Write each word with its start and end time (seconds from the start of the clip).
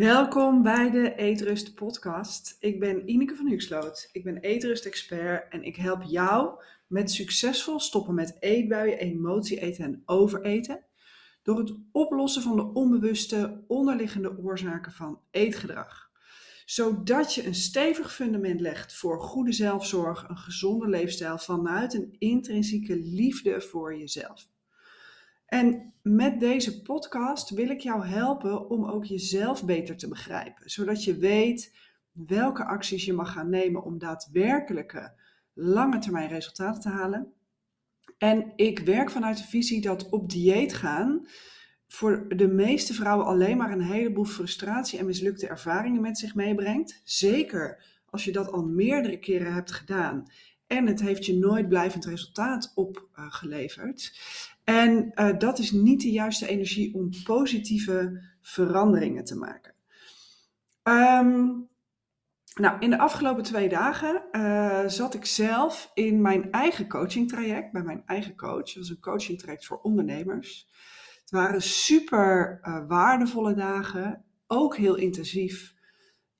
Welkom 0.00 0.62
bij 0.62 0.90
de 0.90 1.14
Eetrust 1.14 1.74
podcast. 1.74 2.56
Ik 2.60 2.80
ben 2.80 3.08
Ineke 3.08 3.34
van 3.34 3.46
Huxloot. 3.48 4.08
Ik 4.12 4.24
ben 4.24 4.36
eetrust-expert 4.36 5.52
en 5.52 5.62
ik 5.62 5.76
help 5.76 6.02
jou 6.02 6.62
met 6.86 7.10
succesvol 7.10 7.80
stoppen 7.80 8.14
met 8.14 8.36
eetbuien, 8.38 8.98
emotie 8.98 9.60
eten 9.60 9.84
en 9.84 10.02
overeten 10.04 10.84
door 11.42 11.58
het 11.58 11.74
oplossen 11.92 12.42
van 12.42 12.56
de 12.56 12.62
onbewuste 12.62 13.64
onderliggende 13.66 14.38
oorzaken 14.38 14.92
van 14.92 15.20
eetgedrag. 15.30 16.10
Zodat 16.64 17.34
je 17.34 17.46
een 17.46 17.54
stevig 17.54 18.14
fundament 18.14 18.60
legt 18.60 18.94
voor 18.94 19.20
goede 19.20 19.52
zelfzorg, 19.52 20.28
een 20.28 20.38
gezonde 20.38 20.88
leefstijl 20.88 21.38
vanuit 21.38 21.94
een 21.94 22.16
intrinsieke 22.18 22.96
liefde 22.96 23.60
voor 23.60 23.96
jezelf. 23.98 24.48
En 25.50 25.92
met 26.02 26.40
deze 26.40 26.82
podcast 26.82 27.50
wil 27.50 27.68
ik 27.68 27.80
jou 27.80 28.06
helpen 28.06 28.70
om 28.70 28.84
ook 28.84 29.04
jezelf 29.04 29.64
beter 29.64 29.96
te 29.96 30.08
begrijpen, 30.08 30.70
zodat 30.70 31.04
je 31.04 31.16
weet 31.16 31.76
welke 32.12 32.64
acties 32.64 33.04
je 33.04 33.12
mag 33.12 33.32
gaan 33.32 33.50
nemen 33.50 33.82
om 33.82 33.98
daadwerkelijke 33.98 35.12
lange 35.52 35.98
termijn 35.98 36.28
resultaten 36.28 36.80
te 36.80 36.88
halen. 36.88 37.32
En 38.18 38.52
ik 38.56 38.78
werk 38.78 39.10
vanuit 39.10 39.36
de 39.36 39.44
visie 39.44 39.80
dat 39.80 40.08
op 40.08 40.30
dieet 40.30 40.74
gaan 40.74 41.26
voor 41.86 42.36
de 42.36 42.48
meeste 42.48 42.94
vrouwen 42.94 43.26
alleen 43.26 43.56
maar 43.56 43.72
een 43.72 43.82
heleboel 43.82 44.24
frustratie 44.24 44.98
en 44.98 45.06
mislukte 45.06 45.48
ervaringen 45.48 46.00
met 46.00 46.18
zich 46.18 46.34
meebrengt. 46.34 47.00
Zeker 47.04 47.84
als 48.06 48.24
je 48.24 48.32
dat 48.32 48.52
al 48.52 48.62
meerdere 48.62 49.18
keren 49.18 49.52
hebt 49.52 49.72
gedaan 49.72 50.26
en 50.70 50.86
het 50.86 51.00
heeft 51.00 51.26
je 51.26 51.38
nooit 51.38 51.68
blijvend 51.68 52.04
resultaat 52.04 52.72
opgeleverd. 52.74 54.18
En 54.70 55.12
uh, 55.14 55.38
dat 55.38 55.58
is 55.58 55.70
niet 55.70 56.00
de 56.00 56.10
juiste 56.10 56.48
energie 56.48 56.94
om 56.94 57.10
positieve 57.24 58.22
veranderingen 58.40 59.24
te 59.24 59.36
maken. 59.36 59.74
Um, 60.82 61.68
nou, 62.54 62.78
in 62.78 62.90
de 62.90 62.98
afgelopen 62.98 63.42
twee 63.42 63.68
dagen 63.68 64.22
uh, 64.32 64.86
zat 64.86 65.14
ik 65.14 65.24
zelf 65.24 65.90
in 65.94 66.20
mijn 66.20 66.50
eigen 66.50 66.88
coaching 66.88 67.28
traject, 67.28 67.72
bij 67.72 67.82
mijn 67.82 68.02
eigen 68.06 68.36
coach. 68.36 68.64
Dat 68.64 68.74
was 68.74 68.88
een 68.88 69.00
coaching 69.00 69.38
traject 69.38 69.66
voor 69.66 69.80
ondernemers. 69.80 70.68
Het 71.20 71.30
waren 71.30 71.62
super 71.62 72.60
uh, 72.62 72.88
waardevolle 72.88 73.54
dagen, 73.54 74.24
ook 74.46 74.76
heel 74.76 74.94
intensief, 74.94 75.74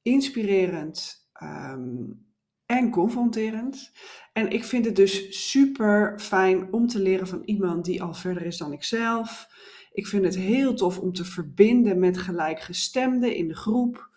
inspirerend. 0.03 1.29
Um, 1.43 2.29
en 2.71 2.91
confronterend. 2.91 3.93
En 4.33 4.51
ik 4.51 4.65
vind 4.65 4.85
het 4.85 4.97
dus 4.97 5.49
super 5.51 6.21
fijn 6.21 6.73
om 6.73 6.87
te 6.87 6.99
leren 6.99 7.27
van 7.27 7.43
iemand 7.45 7.85
die 7.85 8.03
al 8.03 8.15
verder 8.15 8.47
is 8.47 8.57
dan 8.57 8.73
ikzelf. 8.73 9.49
Ik 9.93 10.07
vind 10.07 10.25
het 10.25 10.37
heel 10.37 10.75
tof 10.75 10.99
om 10.99 11.13
te 11.13 11.25
verbinden 11.25 11.99
met 11.99 12.19
gelijkgestemden 12.19 13.35
in 13.35 13.49
de 13.49 13.57
groep. 13.57 14.09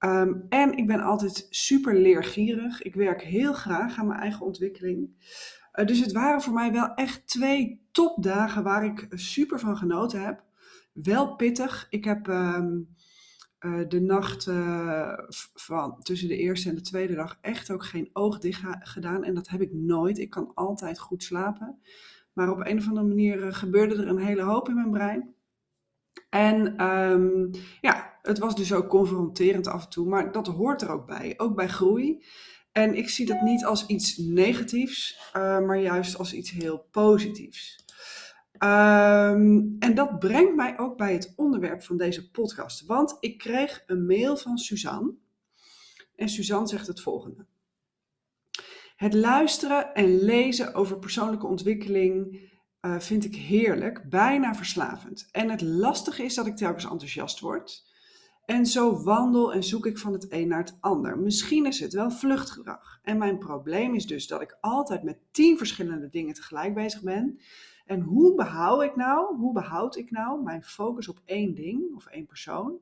Um, 0.00 0.46
en 0.48 0.76
ik 0.76 0.86
ben 0.86 1.00
altijd 1.00 1.46
super 1.50 1.96
leergierig. 1.96 2.82
Ik 2.82 2.94
werk 2.94 3.22
heel 3.22 3.52
graag 3.52 3.98
aan 3.98 4.06
mijn 4.06 4.20
eigen 4.20 4.46
ontwikkeling. 4.46 5.10
Uh, 5.74 5.86
dus 5.86 6.00
het 6.00 6.12
waren 6.12 6.42
voor 6.42 6.52
mij 6.52 6.72
wel 6.72 6.94
echt 6.94 7.26
twee 7.26 7.88
topdagen 7.92 8.62
waar 8.62 8.84
ik 8.84 9.06
super 9.10 9.60
van 9.60 9.76
genoten 9.76 10.24
heb. 10.24 10.42
Wel 10.92 11.36
pittig. 11.36 11.86
Ik 11.90 12.04
heb 12.04 12.26
um, 12.26 12.88
uh, 13.62 13.88
de 13.88 14.00
nacht 14.00 14.46
uh, 14.46 15.18
van 15.54 16.02
tussen 16.02 16.28
de 16.28 16.36
eerste 16.36 16.68
en 16.68 16.74
de 16.74 16.80
tweede 16.80 17.14
dag 17.14 17.38
echt 17.40 17.70
ook 17.70 17.84
geen 17.84 18.10
oog 18.12 18.38
dicht 18.38 18.62
gedaan. 18.78 19.24
En 19.24 19.34
dat 19.34 19.48
heb 19.48 19.60
ik 19.60 19.72
nooit. 19.72 20.18
Ik 20.18 20.30
kan 20.30 20.50
altijd 20.54 20.98
goed 20.98 21.22
slapen. 21.22 21.78
Maar 22.32 22.50
op 22.50 22.66
een 22.66 22.78
of 22.78 22.88
andere 22.88 23.06
manier 23.06 23.46
uh, 23.46 23.52
gebeurde 23.52 23.94
er 23.94 24.08
een 24.08 24.18
hele 24.18 24.42
hoop 24.42 24.68
in 24.68 24.74
mijn 24.74 24.90
brein. 24.90 25.34
En 26.30 26.86
um, 26.86 27.50
ja, 27.80 28.18
het 28.22 28.38
was 28.38 28.56
dus 28.56 28.72
ook 28.72 28.88
confronterend 28.88 29.66
af 29.66 29.84
en 29.84 29.90
toe. 29.90 30.08
Maar 30.08 30.32
dat 30.32 30.46
hoort 30.46 30.82
er 30.82 30.90
ook 30.90 31.06
bij. 31.06 31.34
Ook 31.36 31.56
bij 31.56 31.68
groei. 31.68 32.24
En 32.72 32.94
ik 32.94 33.08
zie 33.08 33.26
dat 33.26 33.40
niet 33.40 33.64
als 33.64 33.86
iets 33.86 34.16
negatiefs, 34.16 35.30
maar 35.32 35.80
juist 35.80 36.18
als 36.18 36.34
iets 36.34 36.50
heel 36.50 36.86
positiefs. 36.90 37.81
Um, 38.64 39.76
en 39.78 39.94
dat 39.94 40.18
brengt 40.18 40.54
mij 40.54 40.78
ook 40.78 40.96
bij 40.96 41.12
het 41.12 41.32
onderwerp 41.36 41.82
van 41.82 41.96
deze 41.96 42.30
podcast. 42.30 42.86
Want 42.86 43.16
ik 43.20 43.38
kreeg 43.38 43.82
een 43.86 44.06
mail 44.06 44.36
van 44.36 44.58
Suzanne. 44.58 45.14
En 46.16 46.28
Suzanne 46.28 46.68
zegt 46.68 46.86
het 46.86 47.00
volgende. 47.00 47.46
Het 48.96 49.14
luisteren 49.14 49.94
en 49.94 50.22
lezen 50.24 50.74
over 50.74 50.98
persoonlijke 50.98 51.46
ontwikkeling 51.46 52.40
uh, 52.80 52.98
vind 52.98 53.24
ik 53.24 53.34
heerlijk, 53.34 54.08
bijna 54.08 54.54
verslavend. 54.54 55.28
En 55.30 55.50
het 55.50 55.60
lastige 55.60 56.24
is 56.24 56.34
dat 56.34 56.46
ik 56.46 56.56
telkens 56.56 56.84
enthousiast 56.84 57.40
word. 57.40 57.84
En 58.44 58.66
zo 58.66 59.02
wandel 59.02 59.52
en 59.52 59.62
zoek 59.64 59.86
ik 59.86 59.98
van 59.98 60.12
het 60.12 60.26
een 60.32 60.48
naar 60.48 60.58
het 60.58 60.76
ander. 60.80 61.18
Misschien 61.18 61.66
is 61.66 61.80
het 61.80 61.92
wel 61.92 62.10
vluchtgedrag. 62.10 63.00
En 63.02 63.18
mijn 63.18 63.38
probleem 63.38 63.94
is 63.94 64.06
dus 64.06 64.26
dat 64.26 64.40
ik 64.40 64.56
altijd 64.60 65.02
met 65.02 65.18
tien 65.30 65.58
verschillende 65.58 66.08
dingen 66.08 66.34
tegelijk 66.34 66.74
bezig 66.74 67.02
ben. 67.02 67.40
En 67.86 68.00
hoe 68.00 68.34
behoud 68.34 68.82
ik 68.82 68.96
nou, 68.96 69.36
hoe 69.36 69.52
behoud 69.52 69.96
ik 69.96 70.10
nou 70.10 70.42
mijn 70.42 70.62
focus 70.62 71.08
op 71.08 71.20
één 71.24 71.54
ding 71.54 71.94
of 71.94 72.06
één 72.06 72.26
persoon? 72.26 72.80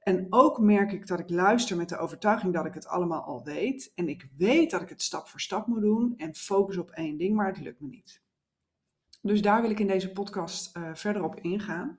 En 0.00 0.26
ook 0.30 0.58
merk 0.58 0.92
ik 0.92 1.06
dat 1.06 1.18
ik 1.18 1.30
luister 1.30 1.76
met 1.76 1.88
de 1.88 1.98
overtuiging 1.98 2.52
dat 2.52 2.66
ik 2.66 2.74
het 2.74 2.86
allemaal 2.86 3.22
al 3.22 3.44
weet. 3.44 3.92
En 3.94 4.08
ik 4.08 4.28
weet 4.36 4.70
dat 4.70 4.82
ik 4.82 4.88
het 4.88 5.02
stap 5.02 5.28
voor 5.28 5.40
stap 5.40 5.66
moet 5.66 5.80
doen 5.80 6.14
en 6.16 6.34
focus 6.34 6.76
op 6.76 6.90
één 6.90 7.16
ding, 7.16 7.34
maar 7.34 7.46
het 7.46 7.60
lukt 7.60 7.80
me 7.80 7.88
niet. 7.88 8.20
Dus 9.22 9.42
daar 9.42 9.60
wil 9.60 9.70
ik 9.70 9.80
in 9.80 9.86
deze 9.86 10.12
podcast 10.12 10.76
uh, 10.76 10.90
verder 10.94 11.24
op 11.24 11.40
ingaan. 11.40 11.98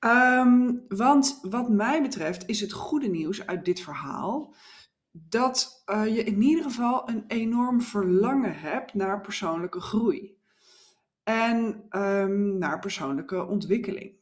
Um, 0.00 0.84
want 0.88 1.38
wat 1.42 1.68
mij 1.68 2.02
betreft 2.02 2.48
is 2.48 2.60
het 2.60 2.72
goede 2.72 3.08
nieuws 3.08 3.46
uit 3.46 3.64
dit 3.64 3.80
verhaal 3.80 4.54
dat 5.10 5.84
uh, 5.86 6.06
je 6.16 6.24
in 6.24 6.42
ieder 6.42 6.64
geval 6.64 7.08
een 7.08 7.24
enorm 7.26 7.82
verlangen 7.82 8.58
hebt 8.58 8.94
naar 8.94 9.20
persoonlijke 9.20 9.80
groei 9.80 10.33
en 11.24 11.84
um, 11.90 12.58
naar 12.58 12.78
persoonlijke 12.78 13.46
ontwikkeling. 13.46 14.12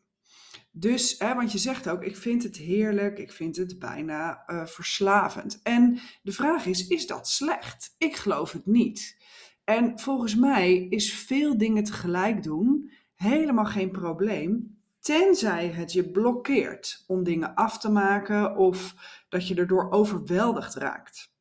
Dus, 0.70 1.18
hè, 1.18 1.34
want 1.34 1.52
je 1.52 1.58
zegt 1.58 1.88
ook, 1.88 2.02
ik 2.02 2.16
vind 2.16 2.42
het 2.42 2.56
heerlijk, 2.56 3.18
ik 3.18 3.32
vind 3.32 3.56
het 3.56 3.78
bijna 3.78 4.42
uh, 4.46 4.66
verslavend. 4.66 5.60
En 5.62 5.98
de 6.22 6.32
vraag 6.32 6.66
is, 6.66 6.86
is 6.86 7.06
dat 7.06 7.28
slecht? 7.28 7.94
Ik 7.98 8.16
geloof 8.16 8.52
het 8.52 8.66
niet. 8.66 9.20
En 9.64 9.98
volgens 9.98 10.34
mij 10.34 10.74
is 10.74 11.14
veel 11.14 11.58
dingen 11.58 11.84
tegelijk 11.84 12.42
doen 12.42 12.90
helemaal 13.14 13.64
geen 13.64 13.90
probleem, 13.90 14.78
tenzij 15.00 15.69
het 15.69 15.92
je 15.92 16.10
blokkeert 16.10 17.04
om 17.06 17.24
dingen 17.24 17.54
af 17.54 17.78
te 17.78 17.90
maken 17.90 18.56
of 18.56 18.94
dat 19.28 19.48
je 19.48 19.54
erdoor 19.54 19.90
overweldigd 19.90 20.74
raakt 20.74 21.31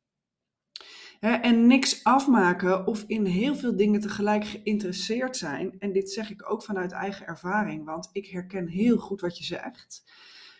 en 1.22 1.66
niks 1.66 2.04
afmaken 2.04 2.86
of 2.86 3.04
in 3.06 3.24
heel 3.24 3.54
veel 3.54 3.76
dingen 3.76 4.00
tegelijk 4.00 4.44
geïnteresseerd 4.44 5.36
zijn. 5.36 5.74
En 5.78 5.92
dit 5.92 6.10
zeg 6.10 6.30
ik 6.30 6.50
ook 6.50 6.62
vanuit 6.62 6.92
eigen 6.92 7.26
ervaring, 7.26 7.84
want 7.84 8.08
ik 8.12 8.26
herken 8.26 8.68
heel 8.68 8.96
goed 8.96 9.20
wat 9.20 9.38
je 9.38 9.44
zegt. 9.44 10.04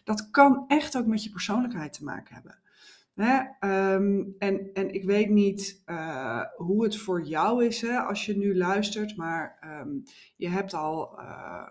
Dat 0.04 0.30
kan 0.30 0.64
echt 0.68 0.96
ook 0.96 1.06
met 1.06 1.24
je 1.24 1.30
persoonlijkheid 1.30 1.92
te 1.92 2.04
maken 2.04 2.34
hebben. 2.34 2.58
um, 3.60 4.34
en, 4.38 4.70
en 4.72 4.94
ik 4.94 5.04
weet 5.04 5.28
niet 5.28 5.82
uh, 5.86 6.42
hoe 6.56 6.82
het 6.84 6.96
voor 6.96 7.22
jou 7.22 7.64
is 7.64 7.80
hè, 7.80 7.98
als 7.98 8.26
je 8.26 8.36
nu 8.36 8.56
luistert, 8.56 9.16
maar 9.16 9.58
um, 9.80 10.02
je 10.36 10.48
hebt 10.48 10.74
al 10.74 11.18
uh, 11.18 11.66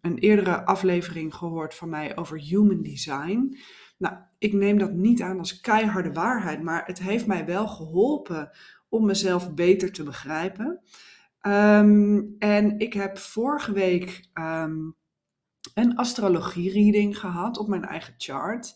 een 0.00 0.18
eerdere 0.18 0.64
aflevering 0.64 1.34
gehoord 1.34 1.74
van 1.74 1.88
mij 1.88 2.16
over 2.16 2.40
human 2.40 2.82
design. 2.82 3.58
Nou, 4.02 4.14
ik 4.38 4.52
neem 4.52 4.78
dat 4.78 4.92
niet 4.92 5.22
aan 5.22 5.38
als 5.38 5.60
keiharde 5.60 6.12
waarheid, 6.12 6.62
maar 6.62 6.86
het 6.86 6.98
heeft 6.98 7.26
mij 7.26 7.46
wel 7.46 7.68
geholpen 7.68 8.50
om 8.88 9.04
mezelf 9.04 9.54
beter 9.54 9.92
te 9.92 10.02
begrijpen. 10.02 10.80
Um, 11.46 12.36
en 12.38 12.78
ik 12.78 12.92
heb 12.92 13.18
vorige 13.18 13.72
week 13.72 14.28
um, 14.34 14.96
een 15.74 15.96
astrologie-reading 15.96 17.18
gehad 17.18 17.58
op 17.58 17.68
mijn 17.68 17.84
eigen 17.84 18.14
chart. 18.16 18.74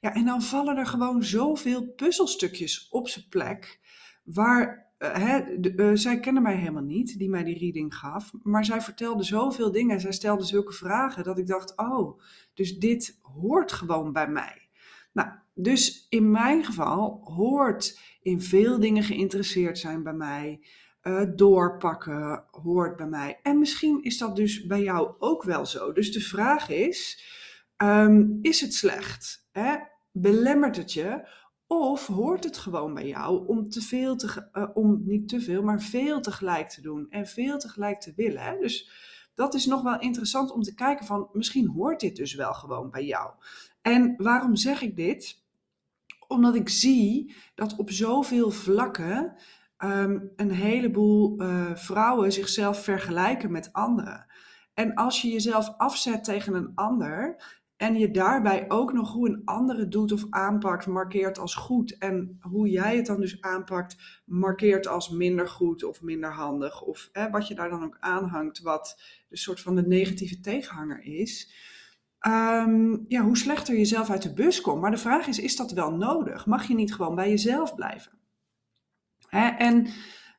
Ja, 0.00 0.14
en 0.14 0.24
dan 0.24 0.42
vallen 0.42 0.76
er 0.76 0.86
gewoon 0.86 1.24
zoveel 1.24 1.86
puzzelstukjes 1.86 2.88
op 2.90 3.08
zijn 3.08 3.28
plek. 3.28 3.80
Waar, 4.24 4.92
de, 4.98 5.72
uh, 5.76 5.90
zij 5.94 6.20
kennen 6.20 6.42
mij 6.42 6.56
helemaal 6.56 6.82
niet, 6.82 7.18
die 7.18 7.28
mij 7.28 7.44
die 7.44 7.58
reading 7.58 7.94
gaf. 7.94 8.32
Maar 8.42 8.64
zij 8.64 8.80
vertelde 8.80 9.22
zoveel 9.22 9.72
dingen. 9.72 10.00
Zij 10.00 10.12
stelde 10.12 10.44
zulke 10.44 10.72
vragen 10.72 11.24
dat 11.24 11.38
ik 11.38 11.46
dacht: 11.46 11.76
oh, 11.76 12.20
dus 12.54 12.78
dit 12.78 13.18
hoort 13.22 13.72
gewoon 13.72 14.12
bij 14.12 14.28
mij. 14.28 14.65
Nou, 15.16 15.28
dus 15.54 16.06
in 16.08 16.30
mijn 16.30 16.64
geval 16.64 17.20
hoort 17.24 18.00
in 18.22 18.42
veel 18.42 18.80
dingen 18.80 19.02
geïnteresseerd 19.02 19.78
zijn 19.78 20.02
bij 20.02 20.12
mij. 20.12 20.66
Uh, 21.02 21.22
doorpakken 21.34 22.44
hoort 22.50 22.96
bij 22.96 23.06
mij. 23.06 23.38
En 23.42 23.58
misschien 23.58 24.02
is 24.02 24.18
dat 24.18 24.36
dus 24.36 24.66
bij 24.66 24.82
jou 24.82 25.14
ook 25.18 25.42
wel 25.42 25.66
zo. 25.66 25.92
Dus 25.92 26.12
de 26.12 26.20
vraag 26.20 26.68
is: 26.68 27.24
um, 27.82 28.38
is 28.42 28.60
het 28.60 28.74
slecht? 28.74 29.48
Hè? 29.52 29.76
Belemmert 30.12 30.76
het 30.76 30.92
je? 30.92 31.28
Of 31.66 32.06
hoort 32.06 32.44
het 32.44 32.58
gewoon 32.58 32.94
bij 32.94 33.06
jou 33.06 33.46
om 33.46 33.68
te 33.68 33.80
veel 33.80 34.16
te, 34.16 34.48
uh, 34.52 34.68
om 34.74 35.02
niet 35.04 35.28
te 35.28 35.40
veel, 35.40 35.62
maar 35.62 35.80
veel 35.80 36.20
tegelijk 36.20 36.68
te 36.68 36.80
doen 36.80 37.06
en 37.10 37.26
veel 37.26 37.58
tegelijk 37.58 38.00
te 38.00 38.12
willen? 38.16 38.42
Hè? 38.42 38.58
Dus 38.58 38.90
dat 39.34 39.54
is 39.54 39.66
nog 39.66 39.82
wel 39.82 40.00
interessant 40.00 40.50
om 40.50 40.62
te 40.62 40.74
kijken 40.74 41.06
van 41.06 41.28
misschien 41.32 41.68
hoort 41.68 42.00
dit 42.00 42.16
dus 42.16 42.34
wel 42.34 42.54
gewoon 42.54 42.90
bij 42.90 43.04
jou. 43.04 43.30
En 43.86 44.14
waarom 44.16 44.56
zeg 44.56 44.82
ik 44.82 44.96
dit? 44.96 45.42
Omdat 46.28 46.54
ik 46.54 46.68
zie 46.68 47.34
dat 47.54 47.76
op 47.76 47.90
zoveel 47.90 48.50
vlakken 48.50 49.34
ehm, 49.76 50.18
een 50.36 50.50
heleboel 50.50 51.42
uh, 51.42 51.74
vrouwen 51.74 52.32
zichzelf 52.32 52.84
vergelijken 52.84 53.52
met 53.52 53.72
anderen. 53.72 54.26
En 54.74 54.94
als 54.94 55.22
je 55.22 55.28
jezelf 55.28 55.74
afzet 55.76 56.24
tegen 56.24 56.54
een 56.54 56.72
ander 56.74 57.42
en 57.76 57.98
je 57.98 58.10
daarbij 58.10 58.64
ook 58.70 58.92
nog 58.92 59.12
hoe 59.12 59.28
een 59.28 59.42
andere 59.44 59.88
doet 59.88 60.12
of 60.12 60.26
aanpakt, 60.30 60.86
markeert 60.86 61.38
als 61.38 61.54
goed. 61.54 61.98
En 61.98 62.38
hoe 62.40 62.68
jij 62.68 62.96
het 62.96 63.06
dan 63.06 63.20
dus 63.20 63.40
aanpakt, 63.40 64.22
markeert 64.24 64.86
als 64.86 65.08
minder 65.08 65.48
goed 65.48 65.84
of 65.84 66.02
minder 66.02 66.32
handig. 66.32 66.82
Of 66.82 67.10
wat 67.30 67.48
je 67.48 67.54
daar 67.54 67.70
dan 67.70 67.84
ook 67.84 67.96
aanhangt, 68.00 68.60
wat 68.60 69.00
de 69.28 69.36
soort 69.36 69.60
van 69.60 69.74
de 69.74 69.86
negatieve 69.86 70.40
tegenhanger 70.40 71.02
is. 71.02 71.54
Um, 72.26 73.04
ja, 73.08 73.22
hoe 73.22 73.36
slechter 73.36 73.78
je 73.78 73.84
zelf 73.84 74.10
uit 74.10 74.22
de 74.22 74.32
bus 74.32 74.60
komt. 74.60 74.80
Maar 74.80 74.90
de 74.90 74.96
vraag 74.96 75.26
is, 75.26 75.38
is 75.38 75.56
dat 75.56 75.72
wel 75.72 75.92
nodig? 75.92 76.46
Mag 76.46 76.68
je 76.68 76.74
niet 76.74 76.94
gewoon 76.94 77.14
bij 77.14 77.28
jezelf 77.28 77.74
blijven? 77.74 78.12
Hè? 79.28 79.48
En 79.48 79.86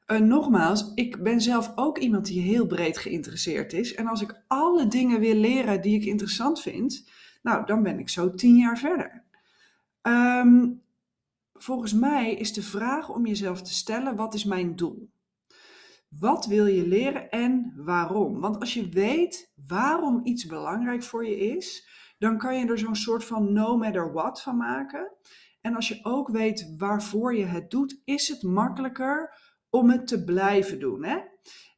uh, 0.07 0.19
nogmaals, 0.19 0.91
ik 0.95 1.23
ben 1.23 1.41
zelf 1.41 1.71
ook 1.75 1.97
iemand 1.97 2.25
die 2.25 2.41
heel 2.41 2.65
breed 2.67 2.97
geïnteresseerd 2.97 3.73
is. 3.73 3.95
En 3.95 4.07
als 4.07 4.21
ik 4.21 4.43
alle 4.47 4.87
dingen 4.87 5.19
wil 5.19 5.35
leren 5.35 5.81
die 5.81 5.99
ik 5.99 6.05
interessant 6.05 6.61
vind, 6.61 7.09
nou, 7.41 7.65
dan 7.65 7.83
ben 7.83 7.99
ik 7.99 8.09
zo 8.09 8.33
tien 8.33 8.55
jaar 8.55 8.77
verder. 8.77 9.23
Um, 10.01 10.81
volgens 11.53 11.93
mij 11.93 12.33
is 12.33 12.53
de 12.53 12.63
vraag 12.63 13.09
om 13.09 13.25
jezelf 13.25 13.61
te 13.61 13.73
stellen: 13.73 14.15
wat 14.15 14.33
is 14.33 14.43
mijn 14.43 14.75
doel? 14.75 15.09
Wat 16.19 16.45
wil 16.45 16.65
je 16.65 16.87
leren 16.87 17.29
en 17.29 17.73
waarom? 17.75 18.39
Want 18.39 18.59
als 18.59 18.73
je 18.73 18.89
weet 18.89 19.53
waarom 19.67 20.21
iets 20.23 20.45
belangrijk 20.45 21.03
voor 21.03 21.25
je 21.25 21.37
is, 21.37 21.87
dan 22.17 22.37
kan 22.37 22.59
je 22.59 22.65
er 22.65 22.77
zo'n 22.77 22.95
soort 22.95 23.25
van 23.25 23.53
no 23.53 23.77
matter 23.77 24.13
what 24.13 24.41
van 24.41 24.57
maken. 24.57 25.11
En 25.61 25.75
als 25.75 25.87
je 25.87 25.99
ook 26.03 26.29
weet 26.29 26.73
waarvoor 26.77 27.35
je 27.35 27.45
het 27.45 27.71
doet, 27.71 28.01
is 28.05 28.27
het 28.27 28.43
makkelijker 28.43 29.37
om 29.69 29.89
het 29.89 30.07
te 30.07 30.23
blijven 30.23 30.79
doen. 30.79 31.03
Hè? 31.03 31.17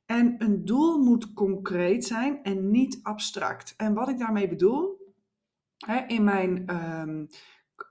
En 0.06 0.36
een 0.38 0.66
doel 0.66 1.04
moet 1.04 1.34
concreet 1.34 2.06
zijn 2.06 2.44
en 2.44 2.72
niet 2.72 3.00
abstract. 3.04 3.74
En 3.78 3.94
wat 3.94 4.10
ik 4.10 4.20
daarmee 4.20 4.48
bedoel, 4.48 4.98
hè, 5.78 5.98
in 6.08 6.24
mijn 6.24 6.76
um, 6.76 7.28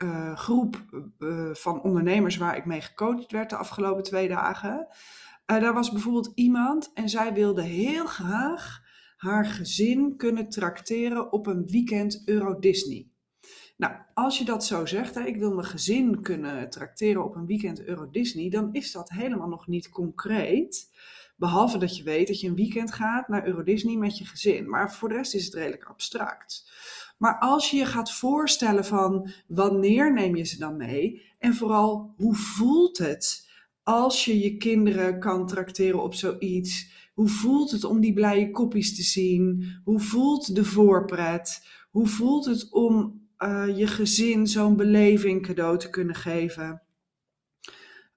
uh, 0.03 0.37
groep 0.37 0.85
uh, 1.19 1.55
van 1.55 1.83
ondernemers 1.83 2.37
waar 2.37 2.57
ik 2.57 2.65
mee 2.65 2.81
gecoacht 2.81 3.33
werd 3.33 3.51
de 3.51 3.57
afgelopen 3.57 4.03
twee 4.03 4.29
dagen, 4.29 4.89
uh, 5.51 5.61
daar 5.61 5.75
was 5.75 5.93
bijvoorbeeld 5.93 6.33
iemand 6.35 6.91
en 6.95 7.09
zij 7.09 7.33
wilde 7.33 7.63
heel 7.63 8.07
graag 8.07 8.87
haar 9.17 9.45
gezin 9.45 10.17
kunnen 10.17 10.49
trakteren 10.49 11.33
op 11.33 11.47
een 11.47 11.67
weekend 11.67 12.23
Euro 12.25 12.59
Disney. 12.59 13.09
Nou, 13.77 13.95
als 14.15 14.39
je 14.39 14.45
dat 14.45 14.65
zo 14.65 14.87
zegt, 14.87 15.15
hè, 15.15 15.25
ik 15.25 15.37
wil 15.37 15.55
mijn 15.55 15.67
gezin 15.67 16.23
kunnen 16.23 16.71
trakteren 16.71 17.25
op 17.25 17.35
een 17.35 17.47
weekend 17.47 17.85
Euro 17.85 18.11
Disney, 18.11 18.51
dan 18.51 18.69
is 18.73 18.93
dat 18.93 19.11
helemaal 19.11 19.49
nog 19.49 19.67
niet 19.67 19.89
concreet. 19.89 20.91
Behalve 21.37 21.79
dat 21.79 21.97
je 21.97 22.03
weet 22.03 22.27
dat 22.27 22.41
je 22.41 22.49
een 22.49 22.55
weekend 22.55 22.93
gaat 22.93 23.29
naar 23.29 23.47
Euro 23.47 23.63
Disney 23.63 23.97
met 23.97 24.19
je 24.19 24.25
gezin. 24.25 24.69
Maar 24.69 24.95
voor 24.95 25.09
de 25.09 25.15
rest 25.15 25.35
is 25.35 25.45
het 25.45 25.55
redelijk 25.55 25.85
abstract. 25.85 26.71
Maar 27.19 27.39
als 27.39 27.71
je 27.71 27.77
je 27.77 27.87
gaat 27.87 28.13
voorstellen 28.13 28.85
van 28.85 29.31
wanneer 29.47 30.13
neem 30.13 30.37
je 30.37 30.45
ze 30.45 30.59
dan 30.59 30.77
mee 30.77 31.23
en 31.39 31.55
vooral 31.55 32.15
hoe 32.17 32.35
voelt 32.35 32.99
het 32.99 33.48
als 33.89 34.25
je 34.25 34.39
je 34.39 34.57
kinderen 34.57 35.21
kan 35.21 35.47
trakteren 35.47 36.03
op 36.03 36.15
zoiets? 36.15 36.91
Hoe 37.15 37.29
voelt 37.29 37.71
het 37.71 37.85
om 37.85 38.01
die 38.01 38.13
blije 38.13 38.51
kopjes 38.51 38.97
te 38.97 39.03
zien? 39.03 39.65
Hoe 39.85 40.01
voelt 40.01 40.55
de 40.55 40.65
voorpret? 40.65 41.67
Hoe 41.91 42.07
voelt 42.07 42.45
het 42.45 42.73
om 42.73 43.27
uh, 43.39 43.79
je 43.79 43.87
gezin 43.87 44.47
zo'n 44.47 44.77
beleving 44.77 45.43
cadeau 45.43 45.79
te 45.79 45.91
kunnen 45.91 46.15
geven? 46.15 46.83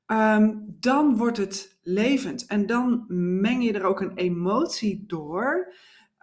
Um, 0.08 0.76
dan 0.80 1.18
wordt 1.18 1.38
het 1.38 1.80
levend 1.82 2.46
en 2.46 2.66
dan 2.66 3.06
meng 3.42 3.64
je 3.64 3.74
er 3.74 3.84
ook 3.84 4.02
een 4.02 4.16
emotie 4.16 5.04
door, 5.08 5.74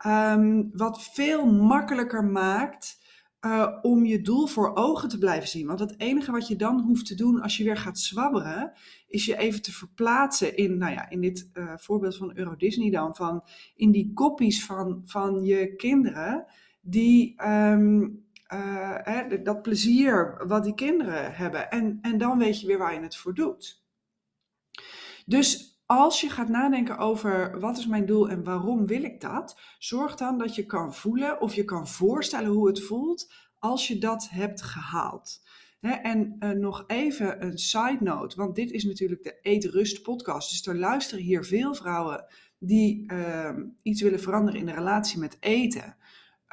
um, 0.06 0.70
wat 0.72 1.02
veel 1.02 1.46
makkelijker 1.46 2.24
maakt 2.24 2.98
uh, 3.40 3.68
om 3.82 4.04
je 4.04 4.20
doel 4.20 4.46
voor 4.46 4.74
ogen 4.74 5.08
te 5.08 5.18
blijven 5.18 5.48
zien. 5.48 5.66
Want 5.66 5.80
het 5.80 5.94
enige 6.00 6.32
wat 6.32 6.48
je 6.48 6.56
dan 6.56 6.80
hoeft 6.80 7.06
te 7.06 7.14
doen 7.14 7.40
als 7.40 7.56
je 7.56 7.64
weer 7.64 7.76
gaat 7.76 7.98
zwabberen, 7.98 8.72
is 9.08 9.24
je 9.24 9.36
even 9.36 9.62
te 9.62 9.72
verplaatsen 9.72 10.56
in, 10.56 10.78
nou 10.78 10.92
ja, 10.92 11.10
in 11.10 11.20
dit 11.20 11.50
uh, 11.54 11.72
voorbeeld 11.76 12.16
van 12.16 12.36
Euro 12.36 12.56
Disney 12.56 12.90
dan, 12.90 13.14
van 13.14 13.44
in 13.74 13.90
die 13.90 14.12
kopies 14.14 14.64
van, 14.64 15.02
van 15.04 15.44
je 15.44 15.74
kinderen, 15.76 16.46
die 16.80 17.42
um, 17.46 18.26
uh, 18.52 18.96
hè, 19.02 19.42
dat 19.42 19.62
plezier 19.62 20.44
wat 20.46 20.64
die 20.64 20.74
kinderen 20.74 21.34
hebben. 21.34 21.70
En, 21.70 21.98
en 22.02 22.18
dan 22.18 22.38
weet 22.38 22.60
je 22.60 22.66
weer 22.66 22.78
waar 22.78 22.94
je 22.94 23.00
het 23.00 23.16
voor 23.16 23.34
doet. 23.34 23.82
Dus 25.26 25.80
als 25.86 26.20
je 26.20 26.30
gaat 26.30 26.48
nadenken 26.48 26.98
over 26.98 27.60
wat 27.60 27.78
is 27.78 27.86
mijn 27.86 28.06
doel 28.06 28.28
en 28.28 28.44
waarom 28.44 28.86
wil 28.86 29.02
ik 29.02 29.20
dat, 29.20 29.60
zorg 29.78 30.14
dan 30.14 30.38
dat 30.38 30.54
je 30.54 30.66
kan 30.66 30.94
voelen 30.94 31.40
of 31.40 31.54
je 31.54 31.64
kan 31.64 31.88
voorstellen 31.88 32.50
hoe 32.50 32.66
het 32.66 32.82
voelt 32.82 33.32
als 33.58 33.88
je 33.88 33.98
dat 33.98 34.28
hebt 34.30 34.62
gehaald. 34.62 35.40
En 35.80 36.36
uh, 36.40 36.50
nog 36.50 36.84
even 36.86 37.44
een 37.44 37.58
side 37.58 37.98
note, 38.00 38.36
want 38.36 38.54
dit 38.54 38.70
is 38.70 38.84
natuurlijk 38.84 39.22
de 39.22 39.38
Eet 39.42 39.64
Rust 39.64 40.02
podcast. 40.02 40.50
Dus 40.50 40.66
er 40.66 40.78
luisteren 40.78 41.24
hier 41.24 41.44
veel 41.44 41.74
vrouwen 41.74 42.24
die 42.58 43.12
uh, 43.12 43.56
iets 43.82 44.02
willen 44.02 44.20
veranderen 44.20 44.60
in 44.60 44.66
de 44.66 44.72
relatie 44.72 45.18
met 45.18 45.36
eten. 45.40 45.96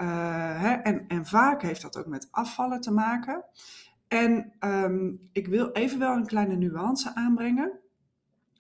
Uh, 0.02 0.88
en, 0.88 1.08
en 1.08 1.26
vaak 1.26 1.62
heeft 1.62 1.82
dat 1.82 1.98
ook 1.98 2.08
met 2.08 2.28
afvallen 2.32 2.82
te 2.82 2.92
maken. 2.92 3.46
En 4.08 4.54
um, 4.60 5.30
ik 5.32 5.48
wil 5.48 5.72
even 5.72 6.00
wel 6.00 6.16
een 6.16 6.26
kleine 6.26 6.56
nuance 6.56 7.16
aanbrengen. 7.16 7.80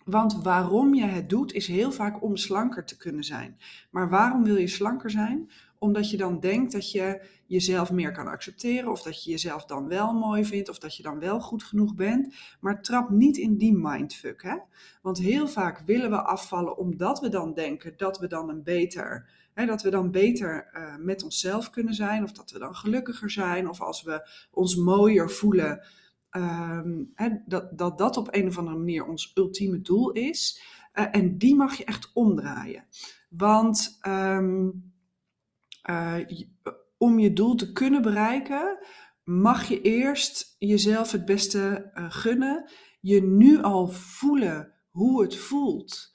Want 0.05 0.43
waarom 0.43 0.93
je 0.93 1.05
het 1.05 1.29
doet 1.29 1.53
is 1.53 1.67
heel 1.67 1.91
vaak 1.91 2.23
om 2.23 2.37
slanker 2.37 2.85
te 2.85 2.97
kunnen 2.97 3.23
zijn. 3.23 3.57
Maar 3.91 4.09
waarom 4.09 4.43
wil 4.43 4.55
je 4.55 4.67
slanker 4.67 5.09
zijn? 5.09 5.51
Omdat 5.85 6.09
je 6.09 6.17
dan 6.17 6.39
denkt 6.39 6.71
dat 6.71 6.91
je 6.91 7.21
jezelf 7.45 7.91
meer 7.91 8.11
kan 8.11 8.27
accepteren, 8.27 8.91
of 8.91 9.01
dat 9.01 9.23
je 9.23 9.31
jezelf 9.31 9.65
dan 9.65 9.87
wel 9.87 10.13
mooi 10.13 10.45
vindt, 10.45 10.69
of 10.69 10.79
dat 10.79 10.97
je 10.97 11.03
dan 11.03 11.19
wel 11.19 11.39
goed 11.39 11.63
genoeg 11.63 11.95
bent. 11.95 12.35
Maar 12.59 12.81
trap 12.81 13.09
niet 13.09 13.37
in 13.37 13.57
die 13.57 13.73
mindfuck. 13.73 14.43
Hè? 14.43 14.55
Want 15.01 15.17
heel 15.17 15.47
vaak 15.47 15.79
willen 15.85 16.09
we 16.09 16.21
afvallen 16.21 16.77
omdat 16.77 17.19
we 17.19 17.29
dan 17.29 17.53
denken 17.53 17.93
dat 17.97 18.19
we 18.19 18.27
dan 18.27 18.49
een 18.49 18.63
beter, 18.63 19.29
hè, 19.53 19.65
dat 19.65 19.81
we 19.81 19.89
dan 19.89 20.11
beter 20.11 20.69
uh, 20.73 20.95
met 20.95 21.23
onszelf 21.23 21.69
kunnen 21.69 21.93
zijn, 21.93 22.23
of 22.23 22.31
dat 22.31 22.51
we 22.51 22.59
dan 22.59 22.75
gelukkiger 22.75 23.29
zijn, 23.29 23.69
of 23.69 23.81
als 23.81 24.03
we 24.03 24.29
ons 24.51 24.75
mooier 24.75 25.29
voelen 25.29 25.81
um, 26.31 27.13
dat, 27.45 27.77
dat 27.77 27.97
dat 27.97 28.17
op 28.17 28.27
een 28.31 28.47
of 28.47 28.57
andere 28.57 28.77
manier 28.77 29.05
ons 29.05 29.31
ultieme 29.35 29.81
doel 29.81 30.11
is. 30.11 30.61
Uh, 30.93 31.05
en 31.11 31.37
die 31.37 31.55
mag 31.55 31.77
je 31.77 31.85
echt 31.85 32.11
omdraaien. 32.13 32.83
Want 33.29 33.99
uh, 34.07 34.69
om 36.97 37.19
je 37.19 37.33
doel 37.33 37.55
te 37.55 37.71
kunnen 37.71 38.01
bereiken, 38.01 38.77
mag 39.23 39.67
je 39.67 39.81
eerst 39.81 40.55
jezelf 40.59 41.11
het 41.11 41.25
beste 41.25 41.91
uh, 41.93 42.05
gunnen. 42.09 42.69
Je 42.99 43.23
nu 43.23 43.61
al 43.61 43.87
voelen 43.87 44.73
hoe 44.89 45.21
het 45.21 45.37
voelt. 45.37 46.13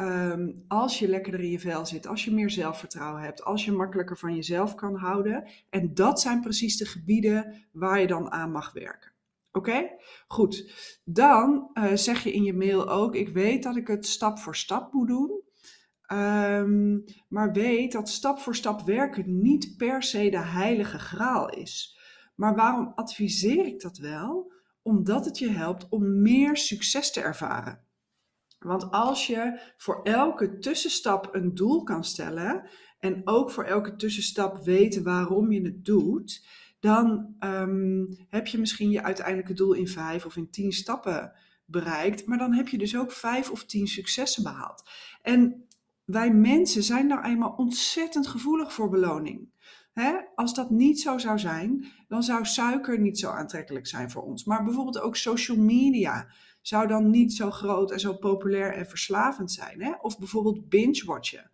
Um, 0.00 0.64
als 0.68 0.98
je 0.98 1.08
lekkerder 1.08 1.40
in 1.40 1.50
je 1.50 1.58
vel 1.58 1.86
zit, 1.86 2.06
als 2.06 2.24
je 2.24 2.32
meer 2.32 2.50
zelfvertrouwen 2.50 3.22
hebt, 3.22 3.44
als 3.44 3.64
je 3.64 3.72
makkelijker 3.72 4.18
van 4.18 4.34
jezelf 4.34 4.74
kan 4.74 4.94
houden. 4.94 5.50
En 5.70 5.94
dat 5.94 6.20
zijn 6.20 6.40
precies 6.40 6.76
de 6.76 6.86
gebieden 6.86 7.68
waar 7.72 8.00
je 8.00 8.06
dan 8.06 8.30
aan 8.30 8.50
mag 8.50 8.72
werken. 8.72 9.12
Oké, 9.52 9.90
goed. 10.28 10.72
Dan 11.04 11.70
uh, 11.74 11.92
zeg 11.94 12.22
je 12.22 12.32
in 12.32 12.42
je 12.42 12.54
mail 12.54 12.88
ook: 12.88 13.14
Ik 13.14 13.28
weet 13.28 13.62
dat 13.62 13.76
ik 13.76 13.86
het 13.86 14.06
stap 14.06 14.38
voor 14.38 14.56
stap 14.56 14.92
moet 14.92 15.08
doen. 15.08 15.42
Um, 16.12 17.04
maar 17.28 17.52
weet 17.52 17.92
dat 17.92 18.08
stap 18.08 18.38
voor 18.38 18.54
stap 18.54 18.80
werken 18.80 19.40
niet 19.42 19.74
per 19.76 20.02
se 20.02 20.30
de 20.30 20.38
heilige 20.38 20.98
graal 20.98 21.48
is. 21.48 21.98
Maar 22.34 22.54
waarom 22.54 22.92
adviseer 22.94 23.66
ik 23.66 23.80
dat 23.80 23.98
wel? 23.98 24.52
Omdat 24.82 25.24
het 25.24 25.38
je 25.38 25.48
helpt 25.48 25.88
om 25.88 26.22
meer 26.22 26.56
succes 26.56 27.12
te 27.12 27.20
ervaren. 27.20 27.86
Want 28.58 28.90
als 28.90 29.26
je 29.26 29.60
voor 29.76 30.02
elke 30.02 30.58
tussenstap 30.58 31.34
een 31.34 31.54
doel 31.54 31.82
kan 31.82 32.04
stellen 32.04 32.68
en 32.98 33.20
ook 33.24 33.50
voor 33.50 33.64
elke 33.64 33.96
tussenstap 33.96 34.64
weten 34.64 35.02
waarom 35.02 35.52
je 35.52 35.62
het 35.62 35.84
doet, 35.84 36.46
dan 36.80 37.34
um, 37.40 38.26
heb 38.28 38.46
je 38.46 38.58
misschien 38.58 38.90
je 38.90 39.02
uiteindelijke 39.02 39.52
doel 39.52 39.72
in 39.72 39.88
vijf 39.88 40.26
of 40.26 40.36
in 40.36 40.50
tien 40.50 40.72
stappen 40.72 41.32
bereikt. 41.64 42.26
Maar 42.26 42.38
dan 42.38 42.52
heb 42.52 42.68
je 42.68 42.78
dus 42.78 42.96
ook 42.96 43.12
vijf 43.12 43.50
of 43.50 43.64
tien 43.64 43.86
successen 43.86 44.42
behaald. 44.42 44.90
En 45.22 45.67
wij 46.10 46.30
mensen 46.34 46.82
zijn 46.82 47.06
nou 47.06 47.24
eenmaal 47.24 47.54
ontzettend 47.56 48.26
gevoelig 48.26 48.72
voor 48.72 48.88
beloning. 48.88 49.56
als 50.34 50.54
dat 50.54 50.70
niet 50.70 51.00
zo 51.00 51.18
zou 51.18 51.38
zijn, 51.38 51.86
dan 52.08 52.22
zou 52.22 52.44
suiker 52.44 53.00
niet 53.00 53.18
zo 53.18 53.30
aantrekkelijk 53.30 53.86
zijn 53.86 54.10
voor 54.10 54.22
ons. 54.22 54.44
Maar 54.44 54.64
bijvoorbeeld 54.64 55.00
ook 55.00 55.16
social 55.16 55.56
media 55.56 56.28
zou 56.60 56.86
dan 56.86 57.10
niet 57.10 57.32
zo 57.32 57.50
groot 57.50 57.90
en 57.90 58.00
zo 58.00 58.14
populair 58.14 58.72
en 58.72 58.86
verslavend 58.86 59.52
zijn. 59.52 59.98
Of 60.00 60.18
bijvoorbeeld 60.18 60.68
binge-watchen. 60.68 61.50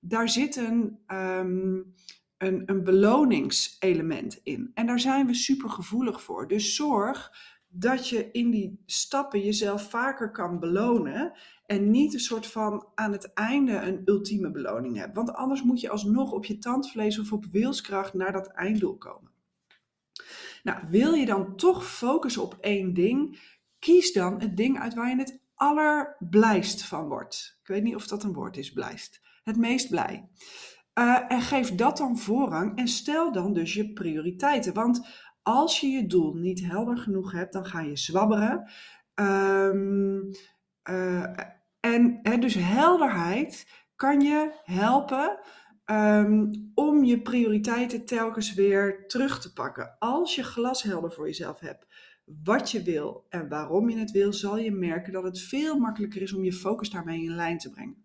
Daar 0.00 0.28
zitten 0.28 0.98
um, 1.06 1.94
een, 2.36 2.62
een 2.66 2.84
beloningselement 2.84 4.40
in. 4.42 4.70
En 4.74 4.86
daar 4.86 5.00
zijn 5.00 5.26
we 5.26 5.34
super 5.34 5.70
gevoelig 5.70 6.22
voor. 6.22 6.48
Dus 6.48 6.74
zorg 6.74 7.32
dat 7.68 8.08
je 8.08 8.30
in 8.30 8.50
die 8.50 8.82
stappen 8.86 9.40
jezelf 9.40 9.90
vaker 9.90 10.30
kan 10.30 10.58
belonen. 10.60 11.32
En 11.66 11.90
niet 11.90 12.14
een 12.14 12.20
soort 12.20 12.46
van 12.46 12.86
aan 12.94 13.12
het 13.12 13.32
einde 13.32 13.72
een 13.72 14.02
ultieme 14.04 14.50
beloning 14.50 14.96
hebt. 14.96 15.14
Want 15.14 15.32
anders 15.32 15.62
moet 15.62 15.80
je 15.80 15.90
alsnog 15.90 16.32
op 16.32 16.44
je 16.44 16.58
tandvlees 16.58 17.18
of 17.18 17.32
op 17.32 17.44
wilskracht 17.44 18.14
naar 18.14 18.32
dat 18.32 18.46
einddoel 18.46 18.96
komen. 18.96 19.30
Nou, 20.62 20.78
wil 20.88 21.12
je 21.12 21.26
dan 21.26 21.56
toch 21.56 21.86
focussen 21.86 22.42
op 22.42 22.56
één 22.60 22.94
ding? 22.94 23.40
Kies 23.78 24.12
dan 24.12 24.40
het 24.40 24.56
ding 24.56 24.80
uit 24.80 24.94
waar 24.94 25.08
je 25.08 25.16
het 25.16 25.40
allerblijst 25.54 26.84
van 26.84 27.08
wordt. 27.08 27.58
Ik 27.60 27.66
weet 27.66 27.82
niet 27.82 27.94
of 27.94 28.06
dat 28.06 28.22
een 28.22 28.32
woord 28.32 28.56
is, 28.56 28.72
blijst. 28.72 29.20
Het 29.44 29.56
meest 29.56 29.88
blij. 29.88 30.28
Uh, 30.98 31.18
en 31.28 31.40
geef 31.40 31.74
dat 31.74 31.96
dan 31.96 32.18
voorrang 32.18 32.78
en 32.78 32.88
stel 32.88 33.32
dan 33.32 33.52
dus 33.52 33.74
je 33.74 33.92
prioriteiten. 33.92 34.74
Want 34.74 35.08
als 35.42 35.80
je 35.80 35.86
je 35.86 36.06
doel 36.06 36.34
niet 36.34 36.64
helder 36.64 36.98
genoeg 36.98 37.32
hebt, 37.32 37.52
dan 37.52 37.66
ga 37.66 37.80
je 37.80 37.96
zwabberen. 37.96 38.70
Um, 39.14 40.30
en 41.86 42.18
hè, 42.22 42.38
dus 42.38 42.54
helderheid 42.54 43.66
kan 43.96 44.20
je 44.20 44.52
helpen 44.64 45.38
um, 45.86 46.70
om 46.74 47.04
je 47.04 47.22
prioriteiten 47.22 48.04
telkens 48.04 48.54
weer 48.54 49.06
terug 49.06 49.40
te 49.40 49.52
pakken. 49.52 49.96
Als 49.98 50.34
je 50.34 50.42
glashelder 50.42 51.12
voor 51.12 51.26
jezelf 51.26 51.60
hebt 51.60 51.86
wat 52.44 52.70
je 52.70 52.82
wil 52.82 53.26
en 53.28 53.48
waarom 53.48 53.90
je 53.90 53.98
het 53.98 54.10
wil, 54.10 54.32
zal 54.32 54.58
je 54.58 54.72
merken 54.72 55.12
dat 55.12 55.22
het 55.22 55.40
veel 55.40 55.78
makkelijker 55.78 56.22
is 56.22 56.32
om 56.32 56.44
je 56.44 56.52
focus 56.52 56.90
daarmee 56.90 57.22
in 57.22 57.34
lijn 57.34 57.58
te 57.58 57.70
brengen. 57.70 58.04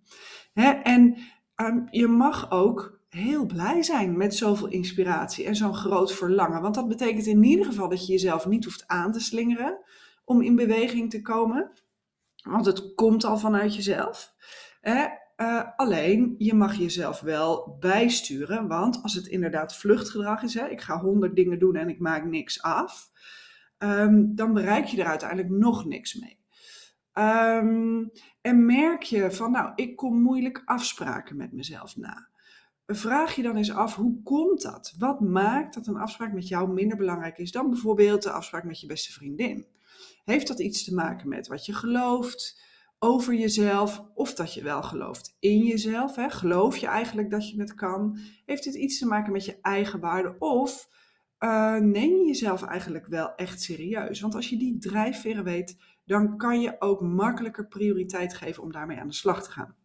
Hè? 0.54 0.70
En 0.70 1.18
um, 1.56 1.88
je 1.92 2.08
mag 2.08 2.52
ook 2.52 3.00
heel 3.10 3.46
blij 3.46 3.84
zijn 3.84 4.18
met 4.18 4.36
zoveel 4.36 4.68
inspiratie 4.68 5.46
en 5.46 5.56
zo'n 5.56 5.76
groot 5.76 6.14
verlangen. 6.14 6.62
Want 6.62 6.76
dat 6.76 6.88
betekent 6.88 7.26
in 7.26 7.44
ieder 7.44 7.66
geval 7.66 7.90
dat 7.90 8.06
je 8.06 8.12
jezelf 8.12 8.46
niet 8.46 8.66
hoeft 8.66 8.88
aan 8.88 9.12
te 9.12 9.20
slingeren 9.20 9.78
om 10.26 10.42
in 10.42 10.56
beweging 10.56 11.10
te 11.10 11.22
komen. 11.22 11.72
Want 12.44 12.66
het 12.66 12.96
komt 12.96 13.24
al 13.24 13.38
vanuit 13.38 13.76
jezelf. 13.76 14.34
Hè? 14.82 15.06
Uh, 15.38 15.64
alleen, 15.76 16.36
je 16.38 16.54
mag 16.54 16.76
jezelf 16.76 17.20
wel 17.20 17.78
bijsturen. 17.80 18.68
Want 18.68 19.04
als 19.04 19.14
het 19.14 19.26
inderdaad 19.26 19.76
vluchtgedrag 19.76 20.44
is, 20.44 20.54
hè, 20.54 20.68
ik 20.68 20.82
ga 20.82 21.00
honderd 21.00 21.36
dingen 21.36 21.60
doen 21.60 21.76
en 21.76 21.90
ik 21.90 22.00
maak 22.00 22.26
niks 22.26 22.62
af. 22.62 23.10
Um, 23.78 24.36
dan 24.36 24.54
bereik 24.54 24.86
je 24.86 25.02
er 25.02 25.08
uiteindelijk 25.08 25.50
nog 25.50 25.86
niks 25.86 26.20
mee. 26.20 26.40
Um, 27.14 28.12
en 28.42 28.66
merk 28.66 29.04
je 29.04 29.32
van, 29.32 29.52
nou, 29.52 29.72
ik 29.76 29.96
kom 29.96 30.22
moeilijk 30.22 30.62
afspraken 30.66 31.38
met 31.38 31.52
mezelf 31.52 31.98
na. 31.98 32.30
Vraag 32.86 33.36
je 33.36 33.42
dan 33.42 33.56
eens 33.56 33.72
af, 33.72 33.96
hoe 33.96 34.22
komt 34.24 34.62
dat? 34.62 34.96
Wat 34.98 35.20
maakt 35.20 35.74
dat 35.74 35.88
een 35.88 35.98
afspraak 35.98 36.34
met 36.34 36.48
jou 36.48 36.74
minder 36.74 36.98
belangrijk 36.98 37.38
is 37.38 37.52
dan 37.52 37.70
bijvoorbeeld 37.70 38.24
de 38.24 38.32
afspraak 38.32 38.64
met 38.64 38.80
je 38.80 38.88
beste 38.88 39.12
vriendin? 39.12 39.66
Heeft 40.32 40.48
dat 40.48 40.60
iets 40.60 40.84
te 40.84 40.94
maken 40.94 41.30
met 41.30 41.48
wat 41.48 41.66
je 41.66 41.74
gelooft 41.74 42.62
over 43.00 43.34
jezelf 43.34 44.04
of 44.14 44.34
dat 44.34 44.54
je 44.54 44.64
wel 44.64 44.84
gelooft 44.84 45.36
in 45.40 45.64
jezelf? 45.64 46.16
Hè? 46.16 46.30
Geloof 46.30 46.78
je 46.78 46.88
eigenlijk 46.88 47.30
dat 47.30 47.50
je 47.50 47.60
het 47.60 47.74
kan? 47.74 48.20
Heeft 48.46 48.64
dit 48.64 48.76
iets 48.76 49.00
te 49.00 49.08
maken 49.08 49.32
met 49.32 49.46
je 49.46 49.58
eigen 49.62 50.00
waarde 50.00 50.36
of 50.40 50.90
uh, 51.40 51.76
neem 51.76 52.16
je 52.16 52.26
jezelf 52.26 52.64
eigenlijk 52.64 53.08
wel 53.08 53.36
echt 53.36 53.62
serieus? 53.62 54.20
Want 54.20 54.36
als 54.36 54.50
je 54.50 54.58
die 54.58 54.78
drijfveren 54.78 55.44
weet, 55.44 55.78
dan 56.06 56.38
kan 56.38 56.62
je 56.62 56.76
ook 56.80 57.02
makkelijker 57.02 57.68
prioriteit 57.68 58.34
geven 58.34 58.64
om 58.64 58.72
daarmee 58.72 59.00
aan 59.00 59.08
de 59.08 59.14
slag 59.14 59.44
te 59.44 59.52
gaan. 59.52 59.76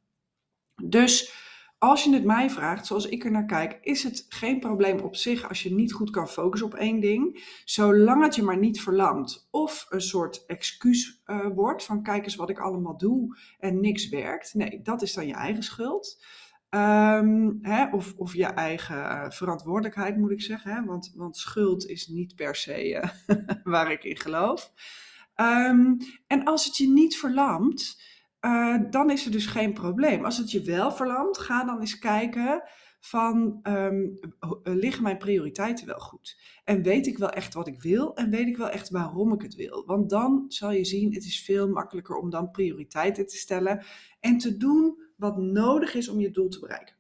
Dus 0.83 1.33
als 1.79 2.05
je 2.05 2.13
het 2.13 2.25
mij 2.25 2.51
vraagt, 2.51 2.87
zoals 2.87 3.07
ik 3.07 3.25
er 3.25 3.31
naar 3.31 3.47
kijk, 3.47 3.79
is 3.83 4.03
het 4.03 4.27
geen 4.29 4.61
probleem 4.61 5.01
op 5.01 5.17
zich 5.17 5.49
als 5.49 5.63
je 5.63 5.75
niet 5.75 5.93
goed 5.93 6.11
kan 6.11 6.29
focussen 6.29 6.69
op 6.69 6.75
één 6.75 7.01
ding, 7.01 7.45
zolang 7.65 8.23
het 8.23 8.35
je 8.35 8.43
maar 8.43 8.59
niet 8.59 8.81
verlamt 8.81 9.49
of 9.51 9.87
een 9.89 10.01
soort 10.01 10.45
excuus 10.47 11.23
uh, 11.27 11.47
wordt 11.55 11.85
van 11.85 12.03
kijk 12.03 12.25
eens 12.25 12.37
wat 12.37 12.51
ik 12.51 12.59
allemaal 12.59 12.97
doe 12.97 13.39
en 13.59 13.81
niks 13.81 14.09
werkt. 14.09 14.55
Nee, 14.55 14.83
dat 14.83 15.03
is 15.03 15.13
dan 15.13 15.27
je 15.27 15.35
eigen 15.35 15.63
schuld. 15.63 16.25
Um, 16.71 17.59
hè, 17.63 17.91
of, 17.91 18.15
of 18.17 18.35
je 18.35 18.45
eigen 18.45 18.97
uh, 18.97 19.31
verantwoordelijkheid 19.31 20.17
moet 20.17 20.31
ik 20.31 20.43
zeggen, 20.43 20.73
hè, 20.73 20.85
want, 20.85 21.13
want 21.15 21.37
schuld 21.37 21.87
is 21.87 22.07
niet 22.07 22.35
per 22.35 22.57
se 22.57 22.89
uh, 22.89 23.37
waar 23.73 23.91
ik 23.91 24.05
in 24.05 24.17
geloof. 24.17 24.73
Um, 25.37 25.97
en 26.27 26.45
als 26.45 26.65
het 26.65 26.77
je 26.77 26.89
niet 26.89 27.17
verlamt, 27.17 28.01
uh, 28.47 28.91
dan 28.91 29.11
is 29.11 29.25
er 29.25 29.31
dus 29.31 29.47
geen 29.47 29.73
probleem. 29.73 30.25
Als 30.25 30.39
het 30.39 30.51
je 30.51 30.63
wel 30.63 30.93
verlamt, 30.93 31.39
ga 31.39 31.65
dan 31.65 31.81
eens 31.81 31.99
kijken 31.99 32.63
van 33.01 33.61
um, 33.63 34.19
liggen 34.63 35.03
mijn 35.03 35.19
prioriteiten 35.19 35.87
wel 35.87 35.99
goed? 35.99 36.41
En 36.65 36.83
weet 36.83 37.07
ik 37.07 37.19
wel 37.19 37.31
echt 37.31 37.55
wat 37.55 37.67
ik 37.67 37.83
wil 37.83 38.15
en 38.15 38.31
weet 38.31 38.47
ik 38.47 38.57
wel 38.57 38.69
echt 38.69 38.91
waarom 38.91 39.33
ik 39.33 39.43
het 39.43 39.55
wil? 39.55 39.83
Want 39.87 40.11
dan 40.11 40.45
zal 40.49 40.73
je 40.73 40.85
zien, 40.85 41.15
het 41.15 41.25
is 41.25 41.43
veel 41.45 41.69
makkelijker 41.69 42.17
om 42.17 42.31
dan 42.31 42.51
prioriteiten 42.51 43.27
te 43.27 43.37
stellen 43.37 43.85
en 44.21 44.39
te 44.39 44.57
doen 44.57 44.99
wat 45.17 45.37
nodig 45.37 45.95
is 45.95 46.09
om 46.09 46.21
je 46.21 46.31
doel 46.31 46.49
te 46.49 46.61
bereiken. 46.61 46.95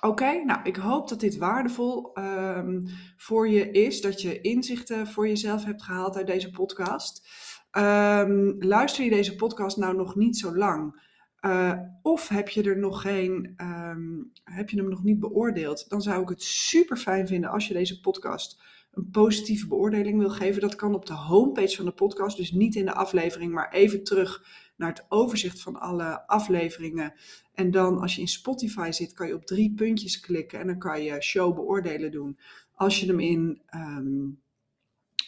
Oké, 0.00 0.44
nou 0.44 0.60
ik 0.62 0.76
hoop 0.76 1.08
dat 1.08 1.20
dit 1.20 1.36
waardevol 1.36 2.18
um, 2.18 2.84
voor 3.16 3.48
je 3.48 3.70
is, 3.70 4.00
dat 4.00 4.22
je 4.22 4.40
inzichten 4.40 5.06
voor 5.06 5.28
jezelf 5.28 5.64
hebt 5.64 5.82
gehaald 5.82 6.16
uit 6.16 6.26
deze 6.26 6.50
podcast. 6.50 7.28
Um, 7.76 8.56
luister 8.58 9.04
je 9.04 9.10
deze 9.10 9.36
podcast 9.36 9.76
nou 9.76 9.96
nog 9.96 10.16
niet 10.16 10.36
zo 10.36 10.56
lang? 10.56 11.02
Uh, 11.40 11.78
of 12.02 12.28
heb 12.28 12.48
je 12.48 12.62
er 12.62 12.78
nog 12.78 13.00
geen, 13.00 13.54
um, 13.56 14.30
heb 14.44 14.70
je 14.70 14.76
hem 14.76 14.88
nog 14.88 15.02
niet 15.02 15.18
beoordeeld? 15.18 15.88
Dan 15.88 16.02
zou 16.02 16.22
ik 16.22 16.28
het 16.28 16.42
super 16.42 16.96
fijn 16.96 17.26
vinden 17.26 17.50
als 17.50 17.68
je 17.68 17.74
deze 17.74 18.00
podcast 18.00 18.62
een 18.92 19.10
positieve 19.10 19.66
beoordeling 19.66 20.18
wil 20.18 20.30
geven. 20.30 20.60
Dat 20.60 20.74
kan 20.74 20.94
op 20.94 21.06
de 21.06 21.12
homepage 21.12 21.76
van 21.76 21.84
de 21.84 21.92
podcast, 21.92 22.36
dus 22.36 22.52
niet 22.52 22.74
in 22.74 22.84
de 22.84 22.94
aflevering, 22.94 23.52
maar 23.52 23.72
even 23.72 24.04
terug 24.04 24.46
naar 24.76 24.88
het 24.88 25.06
overzicht 25.08 25.60
van 25.62 25.80
alle 25.80 26.26
afleveringen. 26.26 27.14
En 27.54 27.70
dan 27.70 27.98
als 27.98 28.14
je 28.14 28.20
in 28.20 28.28
Spotify 28.28 28.90
zit, 28.90 29.12
kan 29.12 29.26
je 29.26 29.34
op 29.34 29.46
drie 29.46 29.74
puntjes 29.74 30.20
klikken 30.20 30.60
en 30.60 30.66
dan 30.66 30.78
kan 30.78 31.02
je 31.02 31.22
show 31.22 31.54
beoordelen 31.54 32.10
doen. 32.10 32.38
Als 32.74 33.00
je 33.00 33.06
hem 33.06 33.20
in 33.20 33.62
um, 33.74 34.42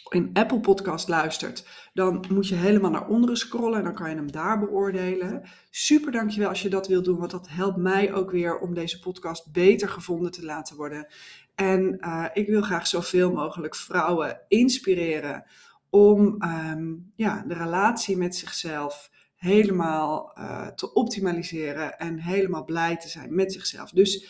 in 0.09 0.29
Apple 0.33 0.59
Podcast 0.59 1.07
luistert, 1.07 1.67
dan 1.93 2.25
moet 2.29 2.47
je 2.47 2.55
helemaal 2.55 2.91
naar 2.91 3.07
onderen 3.07 3.37
scrollen 3.37 3.77
en 3.77 3.83
dan 3.83 3.93
kan 3.93 4.09
je 4.09 4.15
hem 4.15 4.31
daar 4.31 4.59
beoordelen. 4.59 5.43
Super 5.69 6.11
dankjewel 6.11 6.49
als 6.49 6.61
je 6.61 6.69
dat 6.69 6.87
wilt 6.87 7.05
doen, 7.05 7.17
want 7.17 7.31
dat 7.31 7.47
helpt 7.49 7.77
mij 7.77 8.13
ook 8.13 8.31
weer 8.31 8.59
om 8.59 8.73
deze 8.73 8.99
podcast 8.99 9.51
beter 9.51 9.89
gevonden 9.89 10.31
te 10.31 10.45
laten 10.45 10.75
worden. 10.75 11.07
En 11.55 11.97
uh, 11.99 12.25
ik 12.33 12.47
wil 12.47 12.61
graag 12.61 12.87
zoveel 12.87 13.31
mogelijk 13.31 13.75
vrouwen 13.75 14.41
inspireren 14.47 15.43
om 15.89 16.43
um, 16.43 17.11
ja, 17.15 17.43
de 17.47 17.53
relatie 17.53 18.17
met 18.17 18.35
zichzelf 18.35 19.11
helemaal 19.35 20.31
uh, 20.37 20.67
te 20.67 20.93
optimaliseren 20.93 21.97
en 21.97 22.19
helemaal 22.19 22.63
blij 22.63 22.97
te 22.97 23.09
zijn 23.09 23.35
met 23.35 23.53
zichzelf. 23.53 23.89
Dus 23.89 24.27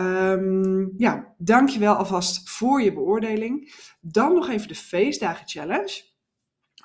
Um, 0.00 0.94
ja, 0.96 1.34
dankjewel 1.38 1.94
alvast 1.94 2.50
voor 2.50 2.82
je 2.82 2.92
beoordeling. 2.92 3.74
Dan 4.00 4.34
nog 4.34 4.48
even 4.48 4.68
de 4.68 4.74
feestdagen 4.74 5.48
challenge. 5.48 6.02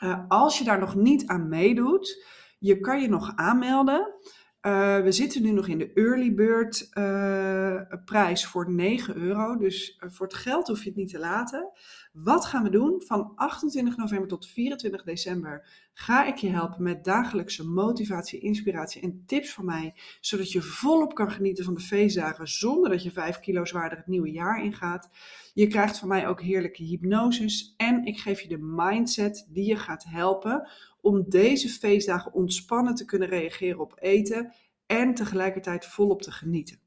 Uh, 0.04 0.20
als 0.28 0.58
je 0.58 0.64
daar 0.64 0.80
nog 0.80 0.96
niet 0.96 1.28
aan 1.28 1.50
meedoet, 1.50 2.26
je 2.60 2.80
kan 2.80 3.02
je 3.02 3.10
nog 3.10 3.36
aanmelden. 3.36 4.14
Uh, 4.62 5.00
we 5.00 5.12
zitten 5.12 5.42
nu 5.42 5.52
nog 5.52 5.68
in 5.68 5.78
de 5.78 5.94
early 5.94 6.34
bird 6.34 6.90
uh, 6.94 7.82
prijs 8.06 8.46
voor 8.46 8.72
9 8.72 9.16
euro. 9.16 9.58
Dus 9.58 9.98
voor 10.00 10.26
het 10.26 10.36
geld 10.36 10.68
hoef 10.68 10.84
je 10.84 10.90
het 10.90 10.98
niet 10.98 11.10
te 11.10 11.20
laten. 11.20 11.72
Wat 12.14 12.46
gaan 12.46 12.64
we 12.64 12.70
doen? 12.70 13.02
Van 13.06 13.32
28 13.36 13.98
november 13.98 14.28
tot 14.28 14.48
24 14.48 15.04
december 15.04 15.68
ga 15.94 16.26
ik 16.26 16.36
je 16.36 16.50
helpen 16.50 16.84
met 16.84 17.04
dagelijkse 17.04 17.68
motivatie, 17.68 18.40
inspiratie 18.40 19.02
en 19.02 19.24
tips 19.26 19.54
van 19.54 19.66
mij, 19.66 19.94
zodat 20.22 20.52
je 20.52 20.62
volop 20.62 21.14
kan 21.14 21.32
genieten 21.32 21.66
van 21.66 21.74
de 21.74 21.82
feestdagen 21.82 22.48
zonder 22.48 22.90
dat 22.90 23.04
je 23.04 23.12
5 23.12 23.40
kilo 23.40 23.66
zwaarder 23.66 23.98
het 23.98 24.08
nieuwe 24.08 24.32
jaar 24.32 24.64
ingaat. 24.64 25.10
Je 25.54 25.68
krijgt 25.68 26.00
van 26.00 26.08
mij 26.08 26.28
ook 26.28 26.42
heerlijke 26.42 26.84
hypnoses 26.84 27.74
en 27.78 28.06
ik 28.06 28.20
geef 28.20 28.42
je 28.42 28.48
de 28.48 28.62
mindset 28.62 29.48
die 29.50 29.66
je 29.66 29.78
gaat 29.78 30.04
helpen 30.04 30.70
om 31.02 31.30
deze 31.30 31.70
feestdagen 31.70 32.34
ontspannen 32.34 32.96
te 32.96 33.06
kunnen 33.06 33.28
reageren 33.28 33.80
op 33.80 33.94
eten 34.00 34.54
en 34.86 35.14
tegelijkertijd 35.14 35.86
volop 35.86 36.22
te 36.22 36.32
genieten. 36.32 36.80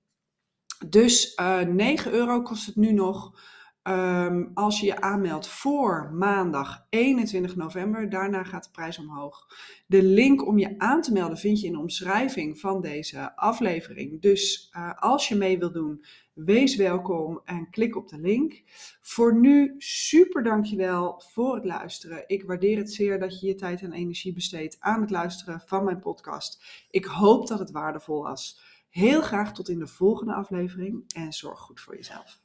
Dus 0.88 1.36
uh, 1.40 1.60
eh, 1.60 1.68
9 1.68 2.12
euro 2.12 2.42
kost 2.42 2.66
het 2.66 2.76
nu 2.76 2.92
nog. 2.92 3.54
Um, 3.88 4.50
als 4.54 4.80
je 4.80 4.86
je 4.86 5.00
aanmeldt 5.00 5.48
voor 5.48 6.10
maandag 6.12 6.86
21 6.90 7.56
november, 7.56 8.08
daarna 8.08 8.44
gaat 8.44 8.64
de 8.64 8.70
prijs 8.70 8.98
omhoog. 8.98 9.46
De 9.86 10.02
link 10.02 10.46
om 10.46 10.58
je 10.58 10.78
aan 10.78 11.02
te 11.02 11.12
melden 11.12 11.38
vind 11.38 11.60
je 11.60 11.66
in 11.66 11.72
de 11.72 11.78
omschrijving 11.78 12.60
van 12.60 12.80
deze 12.80 13.36
aflevering. 13.36 14.20
Dus 14.22 14.72
uh, 14.76 14.92
als 14.94 15.28
je 15.28 15.34
mee 15.34 15.58
wilt 15.58 15.74
doen, 15.74 16.04
wees 16.32 16.76
welkom 16.76 17.40
en 17.44 17.70
klik 17.70 17.96
op 17.96 18.08
de 18.08 18.18
link. 18.18 18.62
Voor 19.00 19.38
nu, 19.38 19.74
super 19.78 20.42
dankjewel 20.42 21.22
voor 21.32 21.54
het 21.54 21.64
luisteren. 21.64 22.24
Ik 22.26 22.42
waardeer 22.42 22.76
het 22.76 22.92
zeer 22.92 23.18
dat 23.18 23.40
je 23.40 23.46
je 23.46 23.54
tijd 23.54 23.82
en 23.82 23.92
energie 23.92 24.32
besteedt 24.32 24.76
aan 24.80 25.00
het 25.00 25.10
luisteren 25.10 25.62
van 25.66 25.84
mijn 25.84 26.00
podcast. 26.00 26.64
Ik 26.90 27.04
hoop 27.04 27.46
dat 27.46 27.58
het 27.58 27.70
waardevol 27.70 28.22
was. 28.22 28.60
Heel 28.88 29.22
graag 29.22 29.52
tot 29.52 29.68
in 29.68 29.78
de 29.78 29.86
volgende 29.86 30.34
aflevering 30.34 31.04
en 31.14 31.32
zorg 31.32 31.58
goed 31.58 31.80
voor 31.80 31.96
jezelf. 31.96 32.44